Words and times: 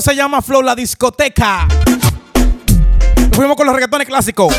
Se 0.00 0.14
llama 0.14 0.42
Flow 0.42 0.60
la 0.60 0.74
discoteca. 0.74 1.66
Fuimos 3.32 3.56
con 3.56 3.66
los 3.66 3.74
reggaetones 3.74 4.06
clásicos. 4.06 4.54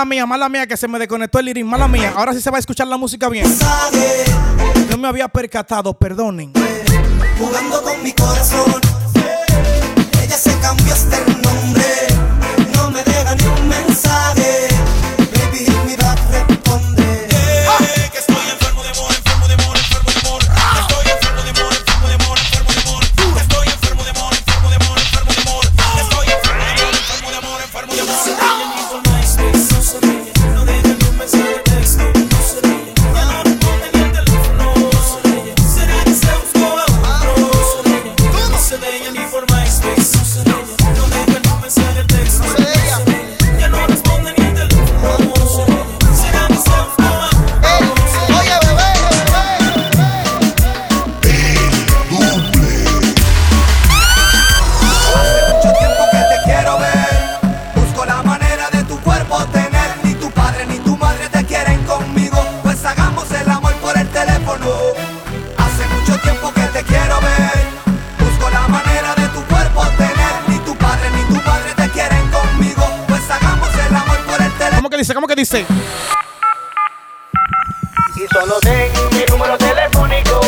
Mala 0.00 0.08
mía, 0.08 0.24
mala 0.24 0.48
mía 0.48 0.66
que 0.66 0.78
se 0.78 0.88
me 0.88 0.98
desconectó 0.98 1.40
el 1.40 1.48
iris, 1.50 1.62
mala 1.62 1.86
mía. 1.86 2.14
Ahora 2.16 2.32
sí 2.32 2.40
se 2.40 2.50
va 2.50 2.56
a 2.56 2.60
escuchar 2.60 2.86
la 2.86 2.96
música 2.96 3.28
bien. 3.28 3.44
No 4.88 4.96
me 4.96 5.08
había 5.08 5.28
percatado, 5.28 5.92
perdonen. 5.92 6.54
jugando 7.38 7.82
con 7.82 8.02
mi 8.02 8.10
corazón. 8.12 8.80
Ella 10.22 10.38
se 10.38 10.58
cambió 10.60 10.94
hasta 10.94 11.18
nombre. 11.42 12.09
Dice? 75.00 75.14
¿Cómo 75.14 75.26
que 75.26 75.34
dice? 75.34 75.66
y 78.16 78.26
solo 78.34 78.58
ten 78.60 78.92
mi 79.12 79.24
número 79.30 79.56
telefónico 79.56 80.40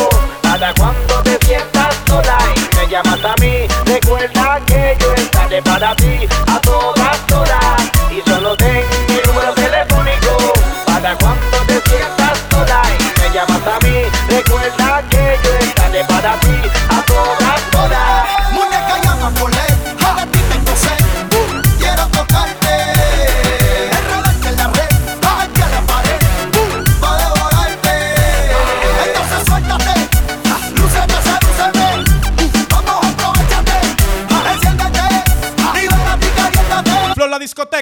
para 0.43 0.71
cuando 0.75 1.23
te 1.23 1.39
sientas 1.43 1.95
sola 2.05 2.37
y 2.55 2.75
me 2.75 2.87
llamas 2.87 3.25
a 3.25 3.33
mí. 3.41 3.67
Recuerda 3.85 4.61
que 4.67 4.95
yo 4.99 5.13
estaré 5.15 5.59
para 5.63 5.95
ti 5.95 6.27
a 6.45 6.59
todas 6.59 7.31
horas 7.31 7.81
y 8.11 8.29
solo 8.29 8.55
ten 8.57 8.83
mi 9.07 9.19
número 9.25 9.53
telefónico 9.55 10.53
para 10.85 11.15
cuando 11.17 11.57
te 11.65 11.81
sientas 11.89 12.37
sola 12.51 12.81
y 12.99 13.21
me 13.21 13.33
llamas 13.33 13.67
a 13.67 13.79
mí. 13.87 14.03
Recuerda 14.29 15.03
que 15.09 15.39
yo 15.43 15.51
estaré 15.65 16.03
para 16.03 16.39
ti 16.41 16.55
a 16.89 17.01
todas 17.01 17.09
horas. 17.09 17.12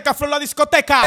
Discoteca, 0.02 0.14
Flow 0.14 0.30
la 0.30 0.40
discoteca. 0.40 1.02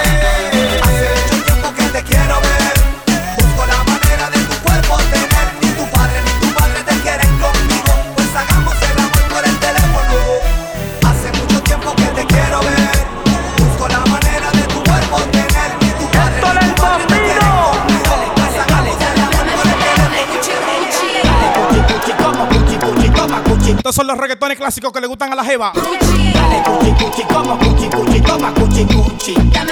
Estos 23.95 24.07
son 24.09 24.13
los 24.13 24.21
reggaetones 24.21 24.59
clásicos 24.59 24.93
que 24.93 25.01
le 25.01 25.07
gustan 25.07 25.33
a 25.33 25.37
la 25.37 25.45
jeva. 25.45 25.73
Dame 25.73 25.93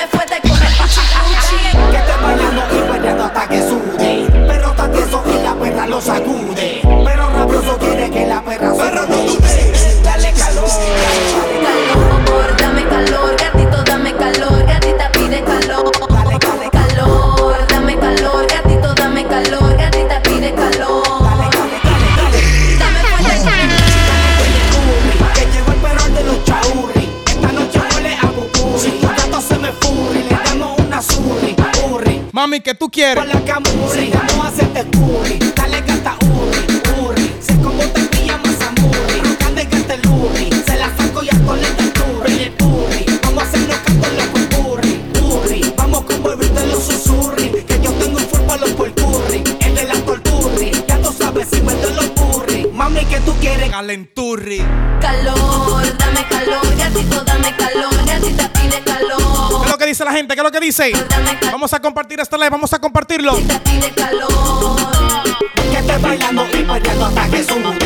fuerte 0.06 0.40
con 0.42 0.52
el 0.52 0.76
cuchi 0.76 1.00
Que 1.90 1.98
te 1.98 2.16
bailando 2.22 2.62
y 2.70 2.88
bailando 2.88 3.24
hasta 3.24 3.48
que 3.48 3.60
sude. 3.62 4.26
Pero 4.46 4.70
está 4.70 4.92
tieso 4.92 5.24
y 5.26 5.42
la 5.42 5.54
perra 5.56 5.86
lo 5.88 6.00
sacude. 6.00 6.82
Pero 7.04 7.30
rabioso 7.30 7.76
quiere 7.78 8.10
que 8.12 8.26
la 8.28 8.40
perra 8.42 8.72
se 8.72 8.92
no 8.94 9.71
Mami, 32.32 32.62
¿qué 32.62 32.74
tú 32.74 32.90
quieres? 32.90 33.22
Con 33.22 33.28
la 33.28 33.44
camurri. 33.44 34.10
Vamos 34.10 34.46
a 34.46 34.48
hacerte 34.48 34.84
curry. 34.96 35.38
Dale 35.54 35.82
gata 35.82 36.16
urri, 36.22 36.80
urri. 37.04 37.30
Se 37.38 37.54
como 37.60 37.82
te 37.82 38.00
pilla 38.04 38.38
más 38.38 38.58
amurri. 38.68 39.20
Que 39.70 39.76
te 39.80 39.98
lurri. 39.98 40.50
Se 40.66 40.78
la 40.78 40.96
saco 40.96 41.22
y 41.22 41.28
al 41.28 41.42
colete 41.44 41.84
turri. 41.90 42.50
Turri. 42.56 43.04
Vamos 43.22 43.42
a 43.42 43.46
hacernos 43.46 43.76
canto 43.84 44.08
en 44.08 44.16
los 44.16 44.26
pupurri. 44.28 45.00
Urri. 45.20 45.74
Vamos 45.76 46.04
con 46.04 46.22
beberte 46.22 46.66
los 46.68 46.82
susurri. 46.82 47.50
Que 47.66 47.78
yo 47.82 47.92
tengo 47.92 48.16
un 48.16 48.46
para 48.46 48.62
los 48.62 48.70
porcurri. 48.70 49.44
El 49.60 49.74
de 49.74 49.84
la 49.84 49.94
torturri. 49.96 50.72
Ya 50.88 51.02
tú 51.02 51.12
sabes 51.12 51.48
si 51.52 51.60
me 51.60 51.74
los 51.74 52.06
purri. 52.06 52.66
Mami, 52.72 53.04
¿qué 53.04 53.20
tú 53.20 53.34
quieres? 53.40 53.68
Calenturri. 53.70 54.61
Gente? 60.22 60.34
¿Qué 60.34 60.40
es 60.40 60.44
lo 60.44 60.52
que 60.52 60.60
dice? 60.60 60.92
Vamos 61.50 61.72
a 61.72 61.80
compartir 61.80 62.20
esta 62.20 62.36
live, 62.36 62.50
vamos 62.50 62.72
a 62.72 62.78
compartirlo. 62.78 63.34
Que 63.34 63.42
esté 65.78 65.98
bailando 65.98 66.46
y 66.52 66.62
bailando 66.62 67.06
hasta 67.06 67.28
que 67.28 67.42
sube. 67.44 67.76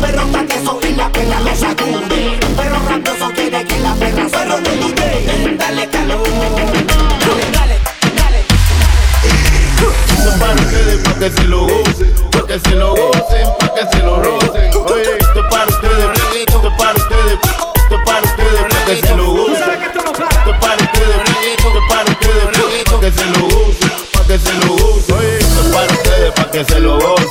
Pero 0.00 0.22
está 0.22 0.46
tieso 0.46 0.78
y 0.82 0.92
la 0.92 1.10
perra 1.10 1.40
lo 1.40 1.56
sacude. 1.56 2.38
Pero 2.56 2.76
rabioso 2.88 3.30
quiere 3.34 3.64
que 3.64 3.78
la 3.80 3.94
perra 3.94 4.28
se 4.28 4.46
no 4.46 4.58
dude. 4.58 5.56
Dale 5.58 5.88
calor. 5.88 6.22
Dale, 7.52 7.52
dale, 7.52 7.78
dale. 8.16 8.44
Esto 10.08 10.28
es 10.28 10.34
para 10.38 10.54
ustedes, 10.54 10.98
para 11.02 11.18
que 11.18 11.30
se 11.30 11.44
lo 11.44 11.60
gocen, 11.62 12.14
para 12.30 12.46
que 12.46 12.60
se 12.60 12.74
lo 12.74 12.90
gocen, 12.90 13.48
para 13.58 13.74
que 13.74 13.86
se 13.96 14.02
lo 14.02 14.22
rocen. 14.22 14.45
Que 26.56 26.72
se 26.72 26.80
lo 26.80 26.98
gocen. 26.98 27.28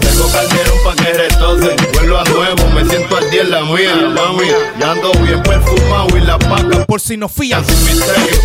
Tengo 0.00 0.30
calderón 0.30 0.78
para 0.84 0.96
que 0.96 1.12
retocen. 1.14 1.76
Vuelvo 1.94 2.18
a 2.18 2.24
nuevo, 2.24 2.68
me 2.74 2.84
siento 2.84 3.16
al 3.16 3.28
día 3.30 3.42
en 3.42 3.50
la 3.50 3.62
mía, 3.62 3.94
mami. 4.14 4.46
Ya 4.78 4.92
ando 4.92 5.10
bien 5.14 5.42
perfumado 5.42 6.16
y 6.16 6.20
la 6.20 6.38
paca 6.38 6.86
Por 6.86 7.00
si 7.00 7.16
no 7.16 7.28
fían. 7.28 7.64
sin 7.64 7.84
misterio. 7.84 8.36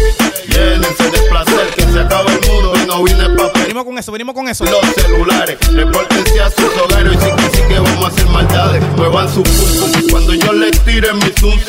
Llénense 0.47 1.03
de 1.11 1.19
placer, 1.29 1.67
que 1.75 1.81
se 1.83 1.99
acaba 1.99 2.31
el 2.31 2.49
mundo 2.49 2.73
y 2.81 2.87
no 2.87 3.03
vine 3.03 3.29
pa' 3.35 3.51
Venimos 3.61 3.85
con 3.85 3.97
eso, 3.99 4.11
venimos 4.11 4.33
con 4.33 4.47
eso. 4.47 4.65
los 4.65 4.81
celulares. 4.95 5.57
Repórtense 5.71 6.41
a 6.41 6.49
sus 6.49 6.77
hogares 6.81 7.13
y 7.13 7.57
si 7.57 8.25
maldades, 8.25 8.83
muevan 8.95 9.31
su 9.33 9.43
pum. 9.43 9.91
Cuando 10.11 10.33
yo 10.33 10.53
le 10.53 10.71
tire 10.71 11.13
mi 11.13 11.31
zum, 11.39 11.59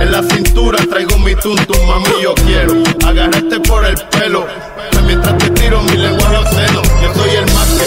en 0.00 0.12
la 0.12 0.22
cintura 0.22 0.78
traigo 0.88 1.18
mi 1.18 1.34
tum 1.34 1.56
tum, 1.66 1.86
mami 1.86 2.22
yo 2.22 2.34
quiero 2.46 2.74
agarrarte 3.06 3.60
por 3.60 3.84
el 3.84 3.96
pelo, 4.10 4.46
que 4.90 4.98
mientras 5.02 5.38
te 5.38 5.50
tiro 5.50 5.82
mi 5.82 5.96
lengua 5.96 6.28
a 6.28 6.32
los 6.32 6.48
senos, 6.50 6.82
yo 7.02 7.14
soy 7.14 7.30
el 7.36 7.46
más 7.54 7.77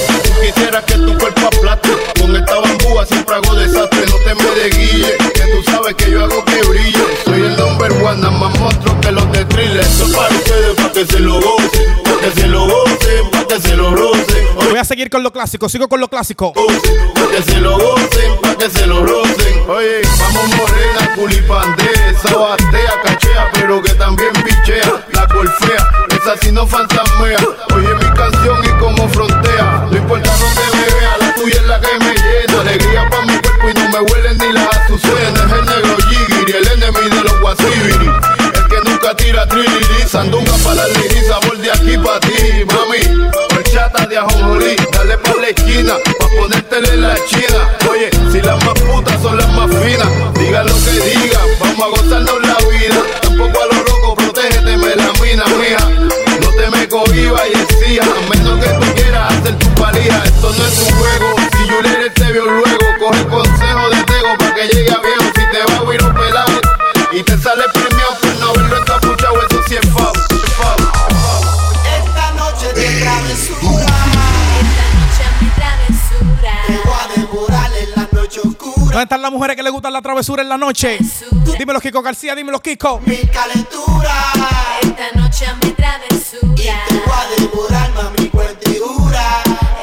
quisieras 0.53 0.83
que 0.85 0.93
tu 0.95 1.17
cuerpo 1.17 1.47
aplaste, 1.47 1.89
con 2.19 2.35
esta 2.35 2.59
bambúa 2.59 3.05
siempre 3.05 3.35
hago 3.35 3.55
desastre, 3.55 4.05
no 4.07 4.15
te 4.17 4.35
me 4.35 4.49
desguille, 4.61 5.17
que 5.33 5.41
tú 5.41 5.71
sabes 5.71 5.95
que 5.95 6.11
yo 6.11 6.23
hago 6.23 6.43
que 6.45 6.61
brille, 6.63 7.05
soy 7.25 7.41
el 7.41 7.57
number 7.57 7.91
one, 7.91 8.29
más 8.31 8.59
monstruo 8.59 8.99
que 9.01 9.11
los 9.11 9.31
de 9.31 9.45
thriller, 9.45 9.79
esto 9.79 10.05
es 10.05 10.15
para 10.15 10.35
ustedes, 10.35 10.75
para 10.75 10.91
que 10.91 11.05
se 11.05 11.19
lo 11.19 11.33
gocen, 11.35 12.01
seguir 15.01 15.09
con 15.09 15.23
lo 15.23 15.31
clásico, 15.31 15.67
sigo 15.67 15.89
con 15.89 15.99
lo 15.99 16.07
clásico. 16.07 16.53
Pa' 16.53 17.27
que 17.31 17.41
se 17.41 17.59
lo 17.59 17.75
gocen, 17.75 18.39
pa' 18.39 18.55
que 18.55 18.69
se 18.69 18.85
lo 18.85 19.03
rocen. 19.03 19.67
Oye, 19.67 20.01
vamos 20.19 20.47
morena, 20.55 21.15
culipandesa, 21.15 22.35
batea, 22.37 23.01
cachea, 23.03 23.49
pero 23.53 23.81
que 23.81 23.95
también 23.95 24.31
pichea. 24.33 25.03
La 25.13 25.25
golfea, 25.25 25.87
esa 26.09 26.37
sí 26.39 26.51
no 26.51 26.67
fantasmea. 26.67 27.39
Oye, 27.73 27.95
mi 27.95 28.13
canción 28.15 28.63
y 28.63 28.79
como 28.79 29.09
frontea. 29.09 29.87
No 29.89 29.97
importa 29.97 30.31
donde 30.37 30.77
me 30.77 30.93
vea, 30.93 31.17
la 31.17 31.33
tuya 31.33 31.55
es 31.55 31.65
la 31.65 31.79
que 31.79 31.97
me 31.97 32.13
llena. 32.13 32.61
Alegría 32.61 33.09
pa' 33.09 33.21
mi 33.25 33.37
cuerpo 33.39 33.69
y 33.69 33.73
no 33.73 33.89
me 33.89 34.11
huelen 34.11 34.37
ni 34.37 34.53
las 34.53 34.77
azucenas. 34.77 35.33
Es 35.33 35.51
el 35.51 35.65
negro 35.65 35.97
Jigiri, 36.09 36.51
el 36.51 36.67
enemigo 36.67 37.15
de 37.15 37.23
los 37.23 37.41
guasibiri. 37.41 38.11
El 38.53 38.67
que 38.67 38.89
nunca 38.89 39.15
tira 39.15 39.47
trilili, 39.47 40.07
sandunga 40.07 40.53
para 40.63 40.75
la 40.75 40.87
liris, 40.89 41.31
ponértele 46.81 47.01
la 47.01 47.15
china. 47.27 47.80
¿Dónde 79.01 79.15
están 79.15 79.23
las 79.23 79.31
mujeres 79.31 79.55
que 79.55 79.63
les 79.63 79.71
gustan 79.71 79.93
la 79.93 80.01
travesura 80.03 80.43
en 80.43 80.49
la 80.49 80.59
noche? 80.59 80.99
Dímelo, 81.57 81.81
Kiko 81.81 82.03
García, 82.03 82.35
dímelo, 82.35 82.59
Kiko. 82.61 83.01
Mi 83.03 83.17
calentura 83.17 84.13
Esta 84.79 85.19
noche 85.19 85.47
a 85.47 85.55
mi 85.55 85.69
Y 85.69 85.73
travesura. 85.73 86.85
te 86.87 86.93
voy 86.93 87.13
a 87.17 87.41
devorar 87.41 87.91
mami 87.93 88.29
cuentigura 88.29 89.41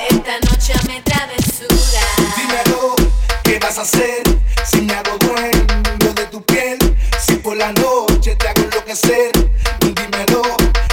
Esta 0.09 0.39
noche 0.49 0.73
a 0.73 0.83
mi 0.87 1.01
travesura. 1.01 2.01
Dímelo, 2.37 2.95
¿qué 3.43 3.59
vas 3.59 3.79
a 3.79 3.83
hacer? 3.83 4.23
Si 4.65 4.83
me 4.83 4.93
hago 4.95 5.19
dueño 5.19 6.15
de 6.15 6.27
tu 6.31 6.41
piel 6.45 6.79
Si 7.21 7.35
por 7.39 7.57
la 7.57 7.73
noche 7.73 8.37
te 8.37 8.47
hago 8.47 8.61
enloquecer 8.63 9.33
Dímelo, 9.81 10.43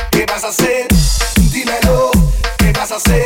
¿qué 0.10 0.25
vas 0.25 0.44
a 0.44 0.48
hacer? 0.48 0.88
Dímelo, 1.51 2.10
¿qué 2.57 2.71
vas 2.71 2.92
a 2.92 2.95
hacer? 2.95 3.25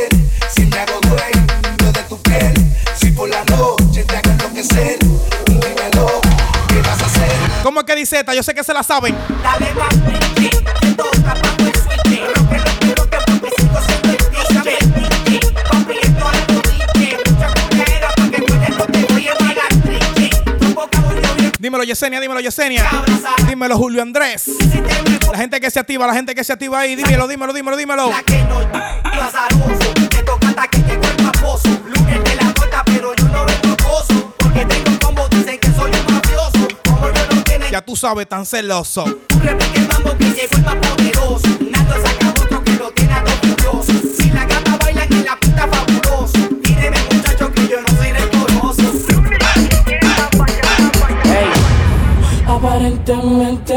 Yo 8.00 8.42
sé 8.42 8.54
que 8.54 8.64
se 8.64 8.72
la 8.72 8.82
saben. 8.82 9.14
Dale 9.42 9.74
más 9.74 9.94
pinche, 9.94 10.50
te 10.80 10.94
toca 10.94 11.34
papi 11.34 11.64
el 11.64 11.76
switch 11.76 12.20
Lo 12.34 12.48
que 12.48 12.56
no 12.56 12.64
quiero 12.80 13.10
que 13.10 13.18
papi 13.18 13.48
sigo 13.58 13.78
siendo 13.86 14.08
el 14.08 14.16
pinche 14.16 15.52
Papi 15.70 15.98
esto 16.02 16.28
algo 16.28 16.62
diche 16.64 17.18
Mucha 17.26 17.52
culera 17.52 18.08
pa' 18.16 18.30
que 18.30 18.40
tú 18.40 18.54
no 18.54 18.84
te 18.86 19.12
voy 19.12 19.28
a 19.28 19.34
pagar 19.34 19.68
triche 19.82 20.30
Tu 20.60 20.74
boca 20.74 20.98
muy 21.00 21.14
bien 21.36 21.52
Dímelo, 21.58 21.84
Yesenia, 21.84 22.20
dímelo, 22.20 22.40
Yesenia. 22.40 22.88
Dímelo, 23.46 23.76
Julio 23.76 24.00
Andrés. 24.00 24.50
La 25.30 25.36
gente 25.36 25.60
que 25.60 25.70
se 25.70 25.78
activa, 25.78 26.06
la 26.06 26.14
gente 26.14 26.34
que 26.34 26.42
se 26.42 26.54
activa 26.54 26.80
ahí. 26.80 26.96
Dímelo, 26.96 27.28
dímelo, 27.28 27.52
dímelo, 27.52 27.76
dímelo. 27.76 28.08
la 28.08 28.22
que 28.22 28.42
no 28.44 28.62
yo 28.62 29.22
azaroso 29.22 29.92
Te 30.08 30.22
toca 30.22 30.39
Ya 37.80 37.86
tú 37.86 37.96
sabes, 37.96 38.28
tan 38.28 38.44
celoso. 38.44 39.04
Tú 39.26 39.38
repique 39.38 39.80
el 39.80 39.88
mambo 39.88 40.14
que 40.18 40.24
llegó 40.24 40.54
el 40.54 40.64
más 40.64 40.76
poderoso. 40.76 41.48
Nando 41.70 41.94
saca 41.94 42.28
otro 42.28 42.62
que 42.62 42.72
lo 42.74 42.90
tiene 42.90 43.14
a 43.14 43.24
todo 43.24 43.36
furioso. 43.56 43.92
Si 44.18 44.30
la 44.32 44.44
gata 44.44 44.76
baila 44.84 45.06
la 45.08 45.40
puta 45.40 45.66
fabuloso. 45.66 46.38
Míreme 46.62 46.98
muchacho 47.10 47.50
que 47.50 47.68
yo 47.68 47.80
no 47.80 47.88
soy 47.96 48.12
rencoroso. 48.12 48.82
Aparentemente 52.46 53.69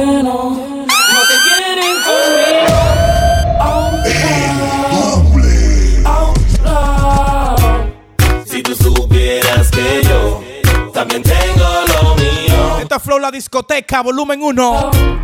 La 13.24 13.31
Discoteca, 13.31 14.02
volumen 14.02 14.42
1. 14.42 15.23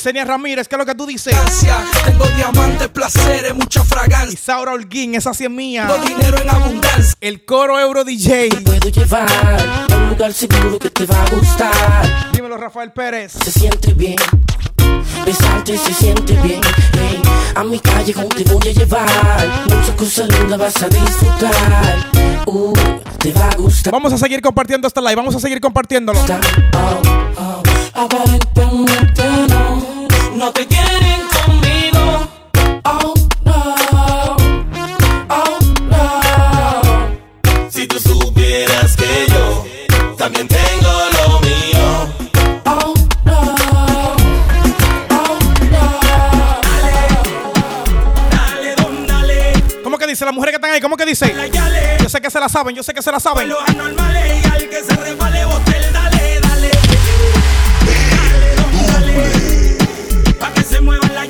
Yesenia 0.00 0.24
Ramírez, 0.24 0.66
¿qué 0.66 0.76
es 0.76 0.78
lo 0.78 0.86
que 0.86 0.94
tú 0.94 1.04
dices? 1.04 1.36
Gracias, 1.36 1.76
tengo 2.06 2.24
diamantes, 2.28 2.88
placeres, 2.88 3.54
mucha 3.54 3.84
fragancia. 3.84 4.32
Isaura 4.32 4.72
Holguín, 4.72 5.14
esa 5.14 5.34
sí 5.34 5.44
es 5.44 5.50
mía. 5.50 5.86
Tengo 5.86 6.02
dinero 6.02 6.40
en 6.40 6.48
abundancia. 6.48 7.14
El 7.20 7.44
coro 7.44 7.78
Euro 7.78 8.02
DJ. 8.02 8.48
puedo 8.64 8.88
llevar 8.88 9.28
a 9.30 9.96
un 9.98 10.08
lugar 10.08 10.32
seguro 10.32 10.78
que 10.78 10.88
te 10.88 11.04
va 11.04 11.22
a 11.22 11.28
gustar. 11.28 12.32
Dímelo, 12.32 12.56
Rafael 12.56 12.92
Pérez. 12.92 13.32
Se 13.44 13.50
siente 13.50 13.92
bien, 13.92 14.16
besarte 15.26 15.76
se 15.76 15.92
siente 15.92 16.32
bien. 16.36 16.62
Hey, 16.94 17.20
a 17.54 17.62
mi 17.62 17.78
calle 17.78 18.14
como 18.14 18.28
te 18.28 18.44
voy 18.44 18.68
a 18.68 18.72
llevar. 18.72 19.48
Muchas 19.64 19.96
cosas 19.96 20.28
lindas 20.30 20.58
vas 20.58 20.82
a 20.82 20.88
disfrutar. 20.88 22.06
Uh, 22.46 22.72
te 23.18 23.34
va 23.34 23.50
a 23.50 23.56
gustar. 23.56 23.92
Vamos 23.92 24.14
a 24.14 24.16
seguir 24.16 24.40
compartiendo 24.40 24.88
esta 24.88 25.02
live, 25.02 25.16
vamos 25.16 25.36
a 25.36 25.40
seguir 25.40 25.60
compartiéndolo. 25.60 26.18
Oh, 27.36 27.62
oh, 27.94 28.99
no 30.40 30.50
te 30.52 30.66
quieren 30.66 31.28
conmigo. 31.28 32.28
Oh, 32.84 33.14
no, 33.44 33.76
oh, 35.28 35.58
no. 35.82 37.70
Si 37.70 37.86
tú 37.86 37.98
supieras 38.00 38.96
que 38.96 39.26
yo 39.28 39.66
también 40.16 40.48
tengo 40.48 40.92
lo 41.12 41.40
mío. 41.40 42.08
Oh 42.64 42.94
no, 43.26 43.54
oh 45.10 45.38
no. 45.70 46.00
Dale, 48.30 48.74
don, 48.76 49.06
dale, 49.06 49.52
¿Cómo 49.84 49.98
que 49.98 50.06
dice? 50.06 50.24
Las 50.24 50.32
mujeres 50.32 50.52
que 50.52 50.56
están 50.56 50.70
ahí, 50.70 50.80
¿cómo 50.80 50.96
que 50.96 51.04
dice? 51.04 51.34
Yo 52.02 52.08
sé 52.08 52.22
que 52.22 52.30
se 52.30 52.40
la 52.40 52.48
saben, 52.48 52.74
yo 52.74 52.82
sé 52.82 52.94
que 52.94 53.02
se 53.02 53.12
la 53.12 53.20
saben. 53.20 53.46
Los 53.46 53.68
anormales 53.68 54.42
y 54.42 54.48
al 54.48 54.70
que 54.70 54.82
se 54.82 54.96
resbale, 54.96 55.44
botel, 55.44 55.82
dale, 55.92 55.92
dale. 55.92 56.09
Muevan 60.80 61.14
las 61.14 61.29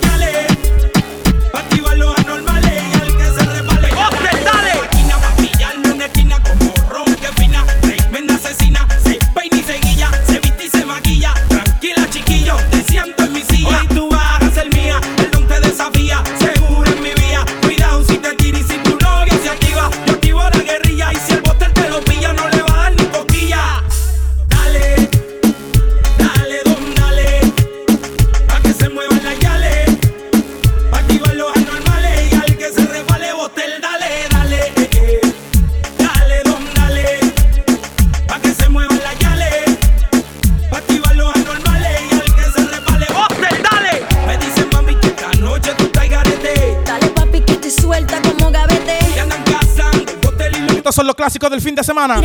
del 51.48 51.62
fin 51.62 51.74
de 51.74 51.84
semana. 51.84 52.20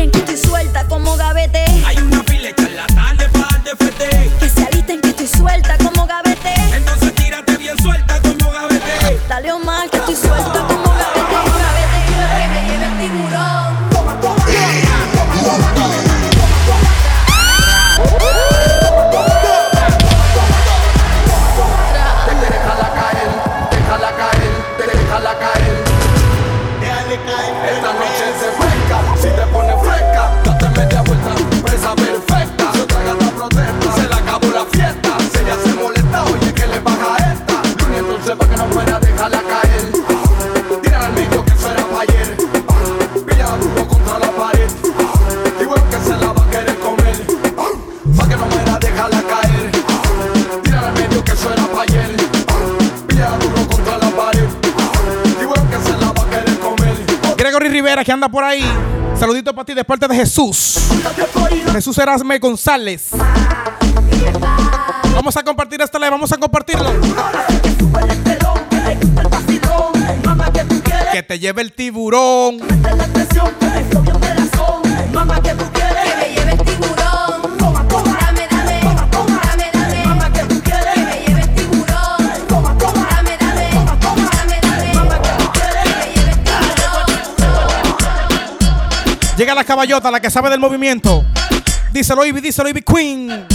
Por 58.28 58.44
ahí. 58.44 58.64
Saludito 59.18 59.54
para 59.54 59.64
ti 59.64 59.74
de 59.74 59.84
parte 59.84 60.06
de 60.08 60.14
Jesús. 60.14 60.78
Jesús 61.72 61.96
Erasme 61.98 62.38
González. 62.38 63.10
Vamos 65.14 65.36
a 65.36 65.42
compartir 65.42 65.80
esta 65.80 65.98
live, 65.98 66.10
vamos 66.10 66.32
a 66.32 66.36
compartirlo. 66.36 66.90
Que 71.12 71.22
te 71.22 71.38
lleve 71.38 71.62
el 71.62 71.72
tiburón. 71.72 72.58
Llega 89.36 89.54
la 89.54 89.64
caballota, 89.64 90.10
la 90.10 90.18
que 90.18 90.30
sabe 90.30 90.48
del 90.48 90.60
movimiento. 90.60 91.22
Díselo, 91.92 92.24
Ivy, 92.24 92.40
díselo, 92.40 92.70
Ivy 92.70 92.80
Queen. 92.80 93.46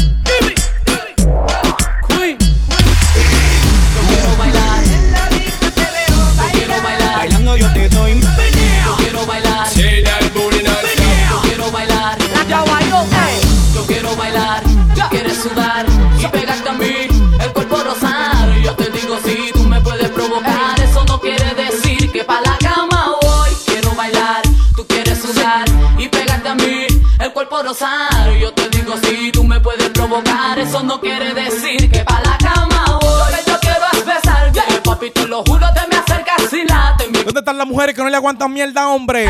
quiero 4.07 4.37
bailar. 4.37 4.83
Yo 5.59 5.71
quiero 6.51 6.81
bailar. 6.83 7.17
Bailando 7.17 7.57
yo 7.57 7.73
te 7.73 7.89
doy. 7.89 8.21
Yo 28.41 28.51
te 28.53 28.67
digo 28.69 28.95
si 29.01 29.31
tú 29.31 29.45
me 29.45 29.57
puedes 29.61 29.89
provocar. 29.91 30.59
Eso 30.59 30.83
no 30.83 30.99
quiere 30.99 31.33
decir 31.33 31.89
que 31.89 31.99
pa' 32.03 32.30
late. 37.51 37.51
Mi 37.51 37.51
¿Dónde 37.51 37.51
están 37.51 37.57
las 37.57 37.67
mujeres 37.67 37.95
que 37.95 38.03
no 38.03 38.09
le 38.09 38.15
aguantan 38.15 38.53
mierda 38.53 38.83
a 38.83 38.87
hombre? 38.89 39.25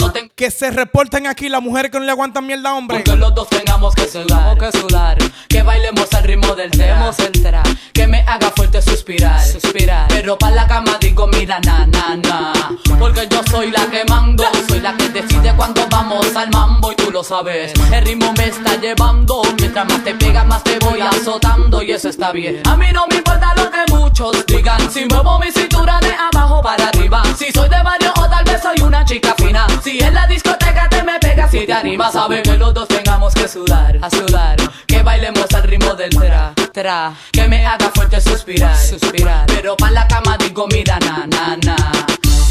no 0.00 0.12
Que 0.34 0.50
se 0.50 0.70
reporten 0.70 1.26
aquí 1.26 1.48
las 1.48 1.62
mujeres 1.62 1.90
que 1.90 1.98
no 1.98 2.04
le 2.04 2.10
aguantan 2.10 2.46
mierda 2.46 2.70
a 2.70 2.74
hombre. 2.74 3.02
Que 3.02 3.16
los 3.16 3.34
dos 3.34 3.48
tengamos 3.48 3.94
que 3.94 4.06
sudar, 4.06 4.56
que 4.58 4.72
sudar, 4.72 5.18
que 5.48 5.62
bailemos 5.62 6.12
al 6.14 6.24
ritmo 6.24 6.54
del 6.54 6.70
demos 6.70 7.18
el 7.18 7.32
tra, 7.32 7.62
que 7.92 8.06
me 8.06 8.20
haga 8.20 8.50
fuerte 8.54 8.80
suspirar, 8.82 9.42
suspirar. 9.44 10.08
Pero 10.08 10.38
para 10.38 10.54
la 10.54 10.66
cama 10.66 10.96
digo 11.00 11.26
mira 11.26 11.58
na 11.60 11.86
na 11.86 12.16
na, 12.16 12.52
porque 12.98 13.26
yo 13.30 13.40
soy 13.50 13.70
la 13.70 13.86
que 13.86 14.04
mando, 14.04 14.44
soy 14.68 14.80
la 14.80 14.96
que 14.96 15.08
decide 15.08 15.54
cuando 15.56 15.86
vamos 15.90 16.34
al 16.36 16.50
mambo 16.50 16.92
y 16.92 16.96
tú 16.96 17.10
lo 17.10 17.22
sabes. 17.22 17.72
El 17.92 18.04
ritmo 18.04 18.32
me 18.36 18.46
está 18.46 18.76
llevando, 18.76 19.42
mientras 19.58 19.86
más 19.86 20.04
te 20.04 20.14
pega 20.14 20.44
más 20.44 20.62
te 20.64 20.78
voy 20.78 21.00
azotando 21.00 21.82
y 21.82 21.92
eso 21.92 22.08
está 22.08 22.32
bien. 22.32 22.62
A 22.66 22.76
mí 22.76 22.86
no 22.92 23.06
me 23.08 23.16
importa 23.16 23.54
lo 23.56 23.70
que 23.70 23.92
muchos 23.92 24.44
digan, 24.46 24.90
si 24.90 25.04
muevo 25.06 25.38
mi 25.38 25.50
cintura 25.50 25.98
de 26.00 26.12
abajo 26.12 26.62
para 26.62 26.88
arriba, 26.88 27.22
si 27.38 27.50
soy 27.52 27.65
de 27.68 27.82
barrio 27.82 28.12
o 28.16 28.28
tal 28.28 28.44
vez 28.44 28.62
soy 28.62 28.80
una 28.82 29.04
chica 29.04 29.34
fina, 29.36 29.66
si 29.82 29.98
en 29.98 30.14
la 30.14 30.26
discoteca 30.26 30.88
te 30.88 31.02
me 31.02 31.18
pegas 31.18 31.52
y 31.54 31.66
te 31.66 31.72
animas, 31.72 32.12
sabe 32.12 32.42
que 32.42 32.56
los 32.56 32.72
dos 32.74 32.88
tengamos 32.88 33.34
que 33.34 33.48
sudar, 33.48 33.98
a 34.00 34.10
sudar, 34.10 34.56
que 34.86 35.02
bailemos 35.02 35.52
al 35.54 35.62
ritmo 35.64 35.94
del 35.94 36.10
tra, 36.10 36.52
tra, 36.72 37.14
que 37.32 37.48
me 37.48 37.66
haga 37.66 37.90
fuerte 37.90 38.20
suspirar, 38.20 38.76
suspirar, 38.76 39.46
pero 39.46 39.76
pa' 39.76 39.90
la 39.90 40.06
cama 40.06 40.36
digo 40.38 40.66
mira 40.68 40.98
na 41.00 41.26
na 41.26 41.56
na, 41.64 41.76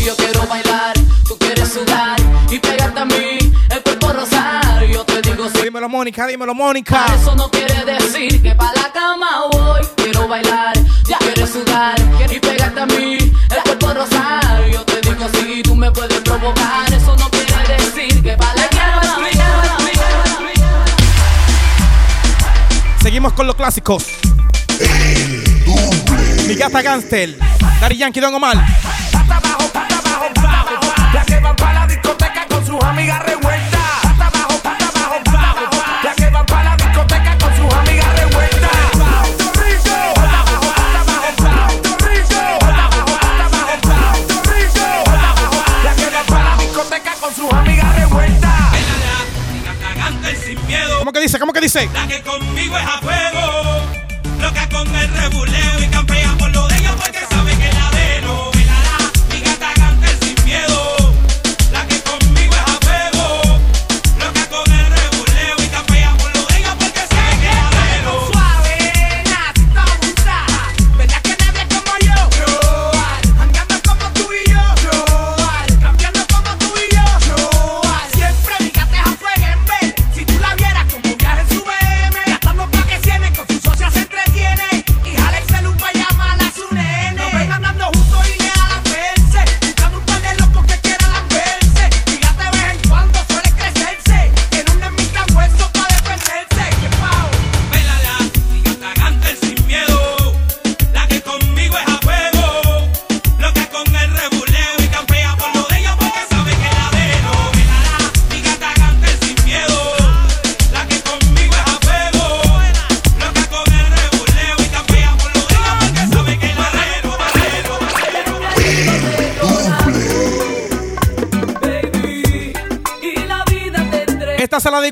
yo 0.04 0.16
quiero 0.16 0.46
bailar, 0.48 0.94
tú 1.28 1.38
quieres 1.38 1.72
sudar 1.72 2.18
y 2.50 2.60
pegarte 2.60 3.00
a 3.00 3.06
mí, 3.06 3.38
el 3.70 3.84
cuerpo 3.84 4.14
rosar, 4.14 4.32
yo 4.32 4.35
te 5.22 5.30
digo 5.30 5.50
sí. 5.50 5.62
Dímelo, 5.64 5.90
Mónica, 5.90 6.28
dímelo, 6.28 6.54
Mónica. 6.54 7.06
Eso 7.20 7.36
no 7.36 7.50
quiere 7.50 7.86
decir 7.86 8.42
que 8.42 8.56
pa' 8.56 8.72
la 8.76 8.92
cama 8.92 9.48
voy. 9.52 9.82
Quiero 9.96 10.28
bailar, 10.28 10.74
ya 11.08 11.18
quieres 11.20 11.50
sudar 11.50 11.96
y 12.30 12.40
pegarte 12.40 12.80
a 12.82 12.86
mí, 12.86 13.18
el 13.18 13.64
cuerpo 13.64 13.94
rosar. 13.94 14.70
Yo 14.72 14.84
te 14.84 15.02
digo 15.02 15.26
si 15.34 15.64
tú 15.64 15.76
me 15.76 15.92
puedes 15.92 16.20
provocar. 16.22 16.92
Eso 16.94 17.16
no 17.18 17.30
quiere 17.30 17.76
decir 17.78 18.22
que 18.22 18.38
pa' 18.38 18.54
la 18.56 18.68
cama 18.70 19.18
voy. 19.18 19.30
Seguimos 23.02 23.34
con 23.34 23.46
los 23.48 23.56
clásicos. 23.56 24.08
Mi 26.48 26.56
gata 26.56 26.82
Ganstel. 26.82 27.38
Dari 27.80 27.98
Yankee, 27.98 28.20
Don 28.20 28.34
Omar. 28.34 28.58
Pata 29.12 29.38
abajo, 29.38 29.68
pata 29.72 29.98
abajo, 29.98 30.26
pata 30.34 30.62
abajo. 30.62 31.14
La 31.14 31.24
que 31.24 31.40
van 31.40 31.56
para 31.56 31.85
La 51.76 52.08
que 52.08 52.22
conmigo 52.22 52.78
es 52.78 52.86
a 52.86 53.02
fuego. 53.02 53.82
Loca 54.40 54.70
con 54.70 54.96
el 54.96 55.10
rebuleo 55.10 55.55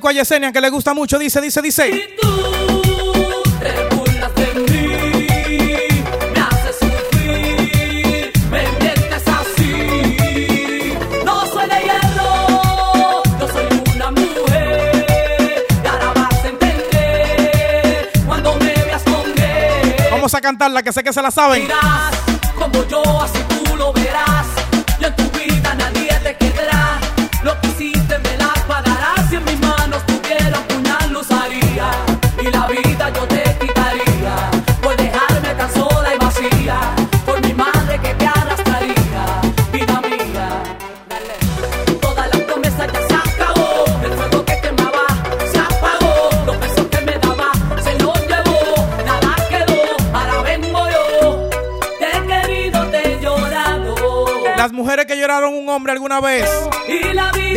dedico 0.03 0.09
a 0.09 0.11
Yesenia, 0.11 0.51
que 0.51 0.61
le 0.61 0.69
gusta 0.69 0.93
mucho. 0.93 1.17
Dice, 1.17 1.41
dice, 1.41 1.61
dice. 1.61 1.89
Y 1.89 2.15
tú 2.19 2.41
te 3.59 3.95
burlas 3.95 4.35
de 4.35 4.53
mí, 4.59 4.87
me 6.33 6.39
haces 6.39 6.75
sufrir, 6.79 8.31
me 8.51 8.63
mientes 8.79 9.23
así. 9.27 10.97
No 11.25 11.45
soy 11.45 11.67
de 11.69 11.79
hierro, 11.81 13.23
yo 13.39 13.47
soy 13.47 13.65
una 13.95 14.11
mujer. 14.11 15.65
Y 15.83 15.87
ahora 15.87 16.13
vas 16.15 16.43
a 16.43 16.47
entender 16.47 18.11
cuando 18.25 18.55
me 18.55 18.73
veas 18.73 19.03
con 19.03 19.31
él. 19.37 20.05
Vamos 20.11 20.33
a 20.33 20.41
cantarla, 20.41 20.83
que 20.83 20.91
sé 20.91 21.03
que 21.03 21.13
se 21.13 21.21
la 21.21 21.31
saben. 21.31 21.67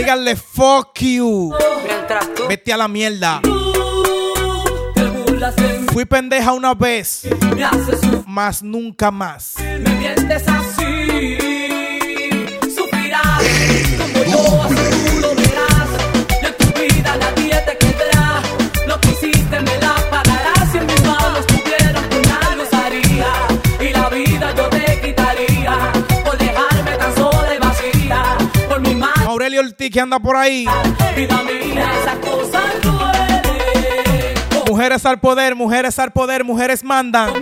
Díganle 0.06 0.36
fuck 0.36 1.00
you. 1.00 1.52
mientras 1.84 2.32
tú, 2.32 2.46
Vete 2.48 2.72
a 2.72 2.76
la 2.76 2.86
mierda. 2.86 3.40
Fui 5.92 6.04
pendeja 6.04 6.52
una 6.52 6.74
vez, 6.74 7.26
más 8.24 8.62
nunca 8.62 9.10
más. 9.10 9.54
me 9.58 9.78
mientes 9.78 10.44
así. 10.46 11.38
Sufrirás 12.72 13.42
como 13.98 14.24
yo, 14.30 14.95
Aurelio 29.56 29.72
Ortiz 29.72 29.90
que 29.90 30.00
anda 30.00 30.18
por 30.18 30.36
ahí. 30.36 30.66
Vida 31.16 31.42
mía, 31.42 31.90
esa 32.02 32.16
cosa 32.20 32.62
duele. 32.82 34.34
Mujeres 34.66 35.06
al 35.06 35.20
poder, 35.20 35.54
mujeres 35.54 35.98
al 35.98 36.12
poder, 36.12 36.44
mujeres 36.44 36.84
mandan. 36.84 37.32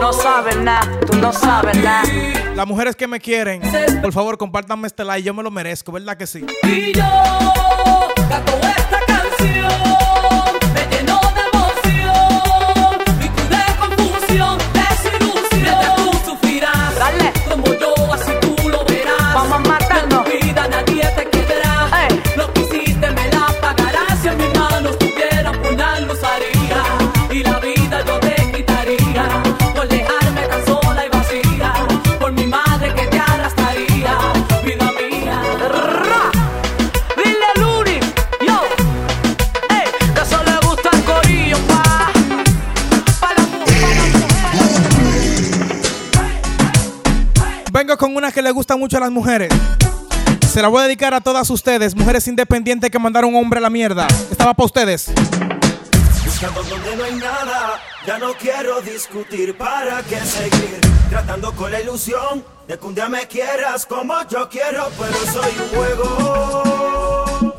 No 0.00 0.12
sabes 0.12 0.56
nada, 0.56 1.00
tú 1.06 1.16
no 1.18 1.32
sabes 1.32 1.76
nada. 1.82 2.37
Las 2.58 2.66
mujeres 2.66 2.96
que 2.96 3.06
me 3.06 3.20
quieren, 3.20 3.62
por 4.02 4.12
favor, 4.12 4.36
compártanme 4.36 4.88
este 4.88 5.04
like. 5.04 5.22
Yo 5.22 5.32
me 5.32 5.44
lo 5.44 5.50
merezco, 5.52 5.92
¿verdad 5.92 6.16
que 6.16 6.26
sí? 6.26 6.44
Y 6.64 6.92
yo 6.92 7.04
esta 8.16 9.07
le 48.48 48.52
gusta 48.52 48.76
mucho 48.78 48.96
a 48.96 49.00
las 49.00 49.10
mujeres. 49.10 49.50
Se 50.50 50.62
la 50.62 50.68
voy 50.68 50.80
a 50.80 50.84
dedicar 50.84 51.12
a 51.12 51.20
todas 51.20 51.50
ustedes, 51.50 51.94
mujeres 51.94 52.26
independientes 52.28 52.90
que 52.90 52.98
mandaron 52.98 53.34
un 53.34 53.44
hombre 53.44 53.58
a 53.58 53.60
la 53.60 53.68
mierda. 53.68 54.06
Estaba 54.30 54.54
para 54.54 54.64
ustedes. 54.64 55.10
Como 63.86 64.14
yo 64.30 64.48
quiero, 64.48 64.88
soy 65.30 65.52
un 65.62 65.68
juego. 65.76 67.54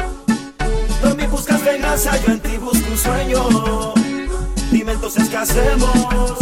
Buscas 1.29 1.63
venganza, 1.63 2.17
yo 2.25 2.33
en 2.33 2.39
ti 2.39 2.57
busco 2.57 2.89
un 2.89 2.97
sueño. 2.97 3.93
Dime 4.71 4.93
entonces 4.93 5.29
qué 5.29 5.37
hacemos. 5.37 6.39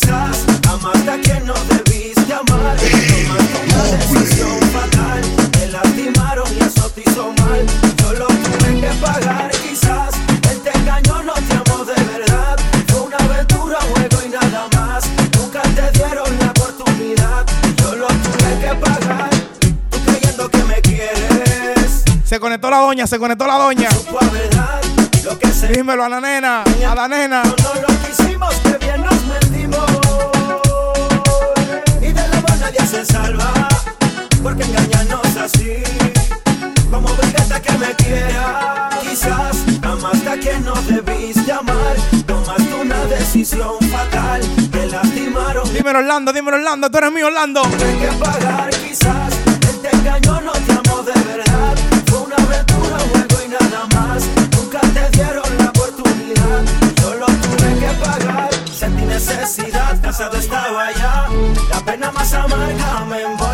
Quizás 0.00 0.44
amaste 0.70 1.10
a 1.10 1.20
quien 1.20 1.44
no 1.44 1.54
debiste 1.54 2.32
amar. 2.32 2.76
Tomaste 2.76 3.58
una 3.66 3.82
decisión 3.82 4.60
fatal. 4.72 5.22
Te 5.50 5.66
lastimaron 5.72 6.46
y 6.54 6.60
eso 6.60 6.88
te 6.90 7.00
hizo 7.00 7.32
mal. 7.32 7.66
Yo 7.96 8.12
lo 8.12 8.26
tuve 8.26 8.80
que 8.80 8.90
pagar. 9.00 9.50
Quizás 9.50 10.14
él 10.52 10.60
te 10.60 10.78
engañó, 10.78 11.22
no 11.24 11.32
te 11.32 11.52
amó 11.52 11.84
de 11.84 12.00
verdad. 12.04 12.56
Fue 12.86 13.00
una 13.00 13.16
aventura, 13.16 13.78
un 13.80 13.94
juego 13.94 14.18
y 14.24 14.28
nada 14.28 14.68
más. 14.76 15.04
Nunca 15.36 15.62
te 15.62 15.90
dieron 15.98 16.38
la 16.38 16.50
oportunidad. 16.52 17.46
Yo 17.78 17.96
lo 17.96 18.06
tuve 18.06 18.60
que 18.60 18.74
pagar. 18.76 19.30
Tú 19.90 19.98
creyendo 20.06 20.48
que 20.48 20.62
me 20.62 20.80
quieres. 20.80 22.04
Se 22.24 22.38
conectó 22.38 22.70
la 22.70 22.78
doña, 22.78 23.06
se 23.08 23.18
conectó 23.18 23.48
la 23.48 23.58
doña. 23.58 23.90
Supo 23.90 24.18
a 24.22 24.26
verdad 24.30 24.80
lo 25.24 25.38
que 25.38 25.48
se 25.48 25.68
Dímelo 25.68 26.04
a 26.04 26.08
la 26.08 26.20
nena, 26.20 26.62
a 26.62 26.94
la 26.94 27.08
nena. 27.08 27.42
no 27.42 27.74
lo 27.74 27.88
quisimos, 28.06 28.54
que 28.56 28.78
bien 28.78 28.97
se 32.88 33.04
salva, 33.04 33.68
porque 34.42 34.62
engañarnos 34.62 35.36
así. 35.36 35.82
Como 36.90 37.08
brigata 37.16 37.60
que 37.60 37.72
me 37.76 37.94
quiera, 37.96 38.88
quizás 39.02 39.58
amaste 39.82 40.30
a 40.30 40.38
quien 40.38 40.64
no 40.64 40.74
debiste 40.82 41.52
amar. 41.52 41.96
Tomaste 42.26 42.74
una 42.80 43.04
decisión 43.04 43.78
fatal, 43.90 44.40
te 44.70 44.86
lastimaron. 44.86 45.70
Dímelo 45.74 45.98
Orlando, 45.98 46.32
dímelo 46.32 46.56
Orlando, 46.56 46.90
tú 46.90 46.96
eres 46.98 47.12
mío 47.12 47.26
Orlando. 47.26 47.60
Tuve 47.62 47.98
que 47.98 48.24
pagar, 48.24 48.70
quizás 48.70 49.34
él 49.68 49.80
te 49.82 49.94
engañó, 49.94 50.40
no 50.40 50.52
te 50.52 50.67
estaba 60.26 60.90
ya. 60.92 61.28
La 61.70 61.80
pena 61.84 62.10
más 62.10 62.32
amarga 62.34 63.04
me 63.08 63.22
envolvió. 63.22 63.47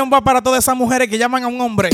Va 0.00 0.20
para 0.20 0.42
todas 0.42 0.64
esas 0.64 0.76
mujeres 0.76 1.08
que 1.08 1.16
llaman 1.16 1.44
a 1.44 1.46
un 1.46 1.60
hombre. 1.60 1.88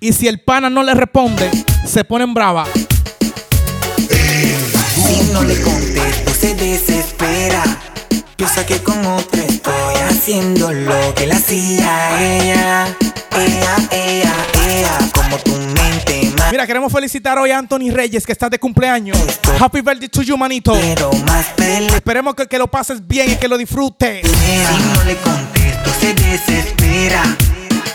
Y 0.00 0.12
si 0.12 0.26
el 0.26 0.40
pana 0.40 0.68
no 0.68 0.82
le 0.82 0.92
responde, 0.92 1.48
se 1.86 2.02
ponen 2.04 2.34
bravas. 2.34 2.68
Si 3.98 5.32
no 5.32 5.42
le 5.42 5.60
contesto 5.60 6.32
se 6.34 6.54
desespera 6.54 7.62
Piensa 8.36 8.66
que 8.66 8.82
con 8.82 9.04
otro 9.06 9.40
estoy 9.40 9.94
haciendo 10.08 10.72
lo 10.72 11.14
que 11.14 11.26
le 11.26 11.34
hacía 11.34 12.20
ella 12.20 12.86
Ella, 13.32 13.76
ella, 13.92 14.34
ella 14.66 14.98
Como 15.14 15.38
tu 15.38 15.52
mente 15.52 16.32
más 16.36 16.50
Mira, 16.50 16.66
queremos 16.66 16.92
felicitar 16.92 17.38
hoy 17.38 17.50
a 17.52 17.58
Anthony 17.58 17.90
Reyes, 17.92 18.26
que 18.26 18.32
está 18.32 18.48
de 18.50 18.58
cumpleaños. 18.58 19.18
Happy 19.58 19.80
birthday 19.80 20.08
to 20.08 20.22
you, 20.22 20.36
manito. 20.36 20.72
Pero 20.72 21.10
más 21.26 21.46
Esperemos 21.94 22.34
que, 22.34 22.46
que 22.46 22.58
lo 22.58 22.70
pases 22.70 23.06
bien 23.06 23.30
y 23.30 23.36
que 23.36 23.48
lo 23.48 23.56
disfrutes. 23.56 24.26
Si 24.26 24.94
no 24.94 25.04
le 25.04 25.16
contesto 25.16 25.63
se 26.04 26.14
desespera 26.14 27.22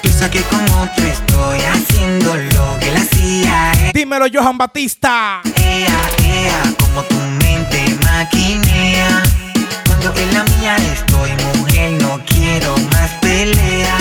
Piensa 0.02 0.32
que 0.32 0.42
con 0.44 0.64
otro 0.72 1.06
estoy 1.06 1.60
haciendo 1.62 2.36
lo 2.36 2.80
que 2.80 2.92
le 2.92 2.98
hacía 2.98 3.72
ella 3.74 3.92
Dímelo, 3.94 4.26
Johan 4.34 4.58
Batista. 4.58 5.42
Ea, 5.56 6.00
ea, 6.24 6.74
como 6.80 7.04
tu 7.04 7.16
mente 7.16 7.96
maquinea. 8.04 9.24
Cuando 9.86 10.14
en 10.16 10.34
la 10.34 10.44
mía 10.44 10.78
estoy, 10.94 11.32
mujer, 11.56 11.92
no 12.02 12.20
quiero 12.26 12.76
más 12.92 13.12
pelea. 13.22 13.98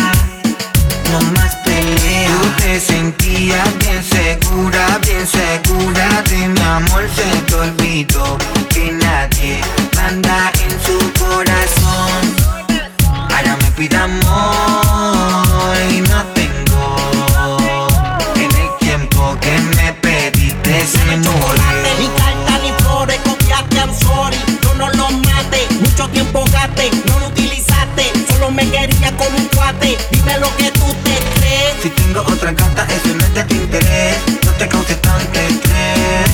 No 1.10 1.20
más 1.32 1.56
pelea. 1.64 2.30
Tú 2.30 2.62
te 2.62 2.80
sentías 2.80 3.78
bien 3.78 4.02
segura, 4.04 4.98
bien 5.04 5.26
segura 5.26 6.22
de 6.30 6.48
mi 6.48 6.60
amor. 6.60 7.04
Se 7.14 7.40
te 7.42 7.54
olvidó 7.54 8.38
que 8.68 8.92
nadie 8.92 9.60
manda 9.96 10.52
en 10.64 10.70
su 10.86 11.12
corazón. 11.24 11.77
Amor 14.26 15.76
y 15.90 16.00
no 16.00 16.24
tengo. 16.34 16.96
En 18.36 18.50
el 18.56 18.68
tiempo 18.80 19.36
que 19.40 19.58
me 19.76 19.92
pediste 19.94 20.86
se 20.86 21.04
Ni 21.06 21.16
murió. 21.16 22.10
carta 22.16 22.58
ni 22.62 22.72
flores, 22.82 23.20
copiaste, 23.24 23.76
I'm 23.76 23.94
sorry. 23.94 24.36
Yo 24.62 24.74
no 24.74 24.88
lo 24.90 25.10
maté, 25.10 25.66
mucho 25.80 26.08
tiempo 26.08 26.44
gasté, 26.52 26.90
no 27.06 27.18
lo 27.20 27.26
utilizaste. 27.28 28.12
Solo 28.32 28.50
me 28.50 28.68
quería 28.70 29.12
con 29.16 29.34
un 29.34 29.46
cuate. 29.48 29.98
Dime 30.10 30.38
lo 30.38 30.54
que 30.56 30.70
tú 30.72 30.86
te 31.04 31.18
crees. 31.40 31.74
Si 31.82 31.90
tengo 31.90 32.20
otra 32.22 32.52
gata, 32.52 32.86
eso 32.88 33.14
no 33.14 33.24
es 33.24 33.34
de 33.34 33.44
tu 33.44 33.54
interés. 33.54 34.16
No 34.44 34.52
te 34.52 34.68
causes 34.68 35.00
tanto 35.02 35.38
estrés. 35.38 36.30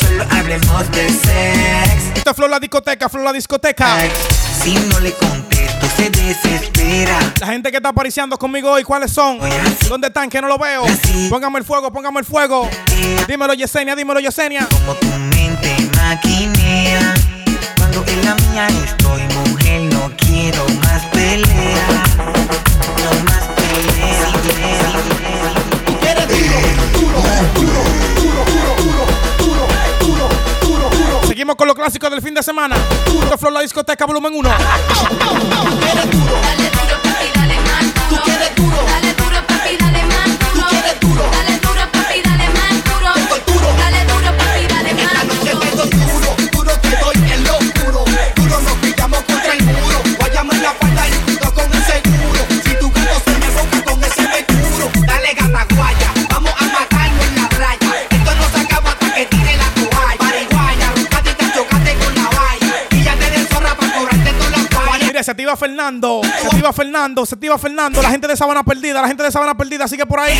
Solo 0.00 0.24
hablemos 0.30 0.90
de 0.92 1.08
sex. 1.08 2.02
Esto 2.16 2.30
es 2.30 2.36
Flow 2.36 2.48
la 2.48 2.60
discoteca, 2.60 3.08
Flow 3.08 3.22
la 3.24 3.32
discoteca. 3.32 4.00
Sex. 4.00 4.12
Si 4.62 4.74
no 4.74 5.00
le 5.00 5.12
contesto, 5.12 5.61
se 6.02 6.10
desespera. 6.10 7.18
La 7.40 7.46
gente 7.46 7.70
que 7.70 7.76
está 7.76 7.90
apareciendo 7.90 8.36
conmigo 8.38 8.70
hoy, 8.70 8.82
¿cuáles 8.82 9.12
son? 9.12 9.38
¿Dónde 9.88 10.08
están? 10.08 10.28
Que 10.28 10.40
no 10.40 10.48
lo 10.48 10.58
veo. 10.58 10.84
Así. 10.84 11.28
Póngame 11.30 11.58
el 11.60 11.64
fuego, 11.64 11.92
póngame 11.92 12.20
el 12.20 12.26
fuego. 12.26 12.68
Dímelo, 13.28 13.54
Yesenia, 13.54 13.94
dímelo, 13.94 14.20
Yesenia. 14.20 14.66
Como 14.70 14.94
tu 14.94 15.06
mente 15.06 15.76
maquinea. 15.96 17.14
Cuando 17.76 18.04
en 18.06 18.24
la 18.24 18.34
mía 18.34 18.68
estoy, 18.84 19.22
mujer, 19.48 19.82
no 19.92 20.10
quiero 20.16 20.64
más 20.80 21.02
pelea. 21.12 22.02
No 22.16 23.24
más 23.30 23.41
Seguimos 31.42 31.56
con 31.56 31.66
los 31.66 31.74
clásicos 31.74 32.08
del 32.08 32.22
fin 32.22 32.34
de 32.34 32.42
semana. 32.44 32.76
Es 33.34 33.40
Flow 33.40 33.50
la 33.50 33.62
discoteca, 33.62 34.06
volumen 34.06 34.32
1. 34.32 34.48
Tú 34.48 35.76
quieres 35.80 36.10
duro, 36.12 36.36
Dale 36.40 36.70
duro, 36.70 37.02
papi, 37.02 37.26
dale 37.34 37.56
más 37.62 37.82
tú 38.08 38.14
duro. 38.14 38.22
quieres 38.22 38.54
duro, 38.54 38.76
Dale 38.76 38.76
duro, 38.76 38.86
papi, 38.86 39.01
Fernando, 65.82 66.20
se 66.22 66.46
activa 66.46 66.72
Fernando, 66.72 67.26
se 67.26 67.34
activa 67.34 67.58
Fernando. 67.58 68.00
La 68.00 68.10
gente 68.10 68.28
de 68.28 68.36
Sabana 68.36 68.62
Perdida, 68.62 69.02
la 69.02 69.08
gente 69.08 69.24
de 69.24 69.32
Sabana 69.32 69.56
Perdida 69.56 69.88
sigue 69.88 70.06
por 70.06 70.20
ahí. 70.20 70.38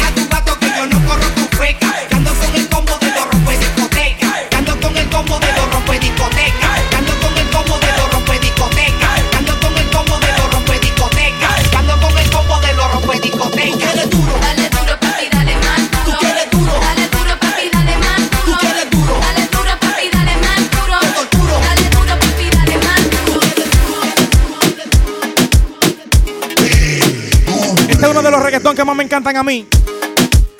Que 28.74 28.84
más 28.84 28.94
me 28.96 29.04
encantan 29.04 29.36
a 29.36 29.42
mí. 29.42 29.66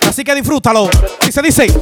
Así 0.09 0.25
que 0.25 0.35
disfrútalo. 0.35 0.89
Y 1.27 1.33
se 1.33 1.43
dice. 1.43 1.67
Que 1.67 1.73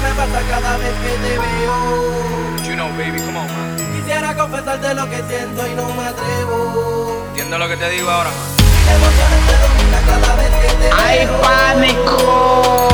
me 0.00 0.10
pasa 0.10 0.40
cada 0.50 0.76
vez 0.76 0.92
que 1.02 1.08
te 1.08 1.38
veo. 1.38 2.66
You 2.68 2.74
know, 2.74 2.88
baby, 2.98 3.20
come 3.20 3.38
on. 3.38 3.48
Quisiera 3.96 4.34
confesarte 4.36 4.94
lo 4.94 5.08
que 5.08 5.22
siento 5.28 5.66
y 5.66 5.74
no 5.74 5.88
me 5.94 6.04
atrevo. 6.04 7.24
¿Entiendes 7.28 7.58
lo 7.58 7.68
que 7.68 7.76
te 7.76 7.88
digo 7.90 8.10
ahora? 8.10 8.30
Emociones 8.94 9.46
te 9.46 9.52
dominan 9.66 10.04
cada 10.06 10.34
vez 10.36 10.50
que 10.60 10.68
te 10.68 10.88
veo. 10.88 10.96
¡Ay, 10.96 11.28
pánico! 11.42 12.88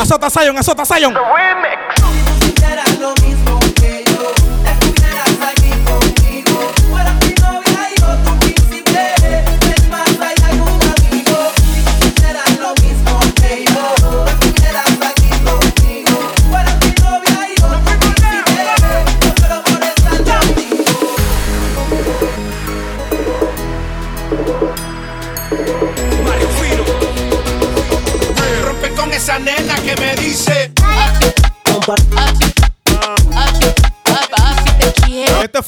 Azota 0.00 0.30
Zion, 0.30 0.56
azota 0.56 0.84
Zion. 0.84 1.12
Si 1.12 1.18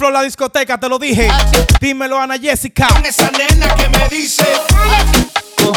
Flor 0.09 0.13
la 0.13 0.23
discoteca, 0.23 0.81
te 0.81 0.89
lo 0.89 0.99
dije. 0.99 1.29
Dímelo, 1.83 2.19
Ana 2.19 2.39
Jessica. 2.39 2.89
Con 2.89 3.05
esa 3.05 3.31
nena 3.31 3.75
que 3.75 3.89
me 3.91 4.09
dice. 4.09 4.43
Solo 5.59 5.73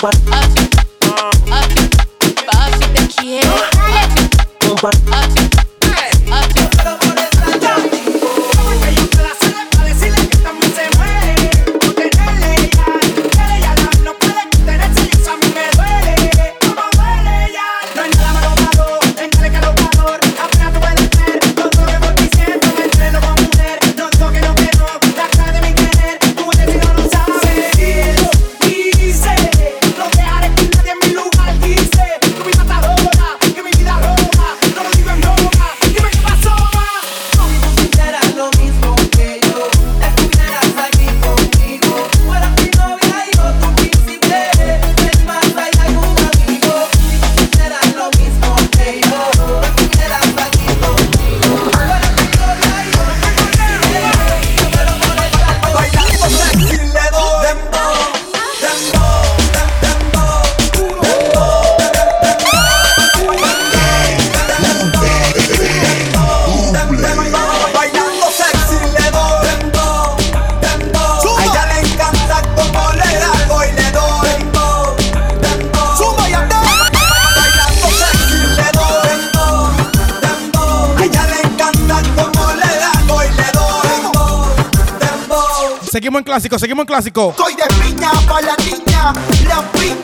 Seguimos 86.11 86.19
en 86.19 86.25
clásico, 86.25 86.59
seguimos 86.59 86.83
en 86.83 86.87
clásico. 86.87 87.33
Soy 87.37 87.55
de 87.55 87.63
piña 87.81 88.11
para 88.27 88.47
la 88.47 88.55
niña, 88.57 89.13
la 89.47 89.71
piña. 89.71 90.00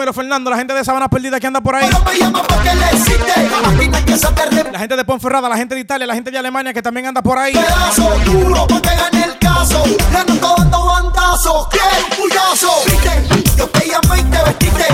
Dímelo, 0.00 0.14
Fernando, 0.14 0.48
la 0.48 0.56
gente 0.56 0.72
de 0.72 0.82
Sabana 0.82 1.10
Perdida 1.10 1.38
que 1.38 1.46
anda 1.46 1.60
por 1.60 1.74
ahí. 1.74 1.86
La 4.72 4.78
gente 4.78 4.96
de 4.96 5.04
Ponferrada, 5.04 5.46
la 5.46 5.58
gente 5.58 5.74
de 5.74 5.82
Italia, 5.82 6.06
la 6.06 6.14
gente 6.14 6.30
de 6.30 6.38
Alemania 6.38 6.72
que 6.72 6.80
también 6.80 7.08
anda 7.08 7.20
por 7.20 7.36
ahí. 7.36 7.52
Pedazo 7.52 8.10
duro, 8.24 8.66
no 8.70 8.80
te 8.80 8.96
gané 8.96 9.24
el 9.24 9.38
caso. 9.38 9.84
Ganando 10.10 10.54
dando 10.56 10.86
bandazos, 10.86 11.68
que 11.68 11.80
puyazo. 12.16 12.82
Viste, 12.86 13.44
yo 13.58 13.68
te 13.68 13.88
llamé 13.90 14.20
y 14.20 14.24
te 14.24 14.42
vestiste. 14.42 14.86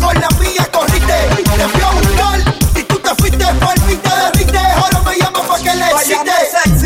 Con 0.00 0.20
la 0.20 0.28
mía 0.38 0.68
corriste. 0.72 1.14
Te 1.56 1.68
fui 1.68 1.82
a 1.82 1.90
buscar 1.90 2.54
y 2.76 2.82
tú 2.84 2.96
te 3.00 3.14
fuiste 3.16 3.44
por 3.44 3.80
mí, 3.88 3.96
te 3.96 4.08
derriste. 4.08 4.58
Ahora 4.58 5.00
me 5.04 5.16
llamo 5.16 5.42
pa' 5.48 5.58
que 5.58 5.74
le 5.74 5.86
hiciste. 5.96 6.83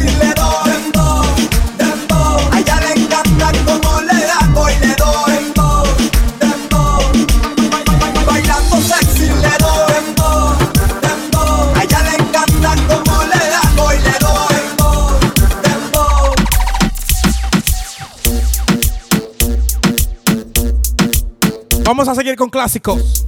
Vamos 21.99 22.13
a 22.13 22.15
seguir 22.15 22.37
con 22.37 22.49
clásicos. 22.49 23.25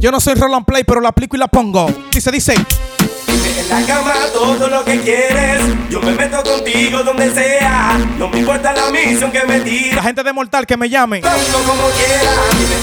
Yo 0.00 0.10
no 0.10 0.18
soy 0.18 0.34
Roland 0.34 0.66
Play, 0.66 0.82
pero 0.82 1.00
la 1.00 1.10
aplico 1.10 1.36
y 1.36 1.38
la 1.38 1.46
pongo. 1.46 1.88
Dice, 2.10 2.32
dice. 2.32 2.54
En 2.54 3.68
la 3.70 3.86
cama 3.86 4.14
todo 4.32 4.66
lo 4.66 4.84
que 4.84 5.00
quieres. 5.00 5.62
Yo 5.88 6.00
me 6.00 6.10
meto 6.10 6.42
contigo 6.42 7.04
donde 7.04 7.32
sea. 7.32 7.96
No 8.18 8.28
me 8.30 8.40
importa 8.40 8.72
la 8.72 8.90
misión 8.90 9.30
que 9.30 9.44
me 9.44 9.60
tire. 9.60 9.94
La 9.94 10.02
gente 10.02 10.24
de 10.24 10.32
Mortal 10.32 10.66
que 10.66 10.76
me 10.76 10.90
llame. 10.90 11.20
Tanto 11.20 11.58
como 11.58 11.88
quiera. 11.90 12.32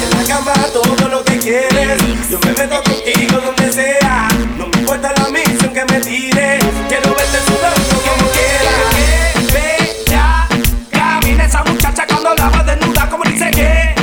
En 0.01 0.17
la 0.17 0.33
cama 0.33 0.53
todo 0.71 1.09
lo 1.09 1.25
que 1.25 1.39
quieres. 1.39 2.01
Yo 2.31 2.39
me 2.39 2.53
meto 2.53 2.81
contigo 2.81 3.41
donde 3.41 3.73
sea. 3.73 4.29
No 4.57 4.67
me 4.67 4.79
importa 4.79 5.11
la 5.17 5.27
misión 5.27 5.73
que 5.73 5.85
me 5.91 5.99
tire. 5.99 6.59
Quiero 6.87 7.13
verte 7.13 7.39
sudando 7.45 7.95
como 7.99 8.31
quiera. 8.31 9.51
Ve 9.51 10.05
ya. 10.07 10.47
Camina 10.89 11.43
esa 11.43 11.65
muchacha 11.65 12.07
cuando 12.07 12.33
la 12.33 12.47
va 12.47 12.63
desnuda 12.63 13.09
como 13.09 13.25
dice 13.25 13.51
que. 13.51 13.94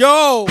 Yo. 0.00 0.49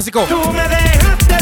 Tú 0.00 0.52
me 0.52 0.62
dejaste 0.68 1.34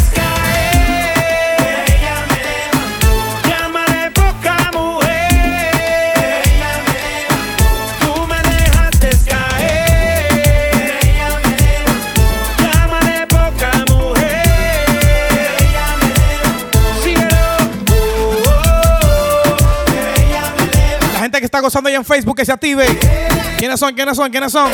La 21.12 21.20
gente 21.20 21.40
que 21.40 21.44
está 21.44 21.60
gozando 21.60 21.90
ahí 21.90 21.94
en 21.94 22.06
Facebook 22.06 22.36
que 22.36 22.46
se 22.46 22.52
active. 22.52 22.86
¿Quiénes 23.58 23.78
son? 23.78 23.94
¿Quiénes 23.94 24.16
son? 24.16 24.30
¿Quiénes 24.30 24.50
son? 24.50 24.70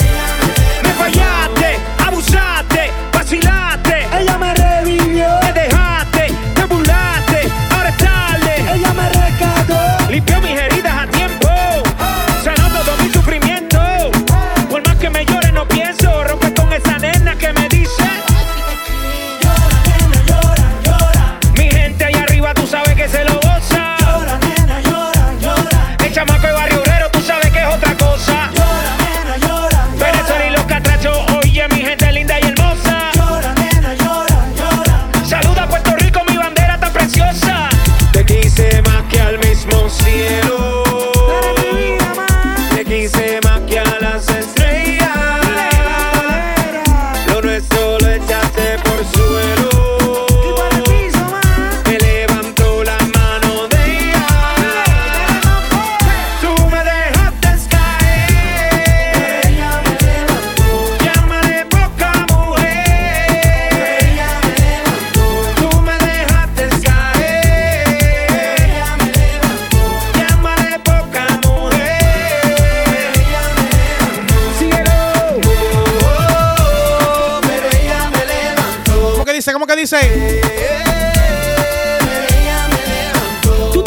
dice. 79.82 80.40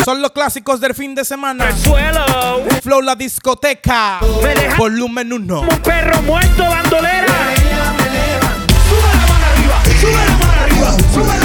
Son 0.04 0.22
los 0.22 0.32
clásicos 0.32 0.80
del 0.80 0.94
fin 0.94 1.16
de 1.16 1.24
semana. 1.26 1.68
Flow 2.84 3.02
la 3.02 3.16
discoteca. 3.16 4.20
Volumen 4.78 5.34
1. 5.34 5.62
Un 5.62 5.68
perro 5.80 6.22
muerto 6.22 6.64
bandolera. 6.64 7.34
Sube 8.90 9.02
la 9.14 9.26
mano 9.28 9.46
arriba, 9.54 9.84
sube 10.00 10.12
la 10.12 10.38
mano 10.38 10.62
arriba, 10.62 10.92
sube 11.14 11.40
la 11.40 11.45